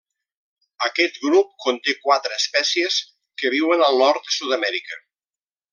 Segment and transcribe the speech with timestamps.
[0.85, 2.99] Aquest grup conté quatre espècies,
[3.43, 5.03] que viuen al nord de Sud-amèrica.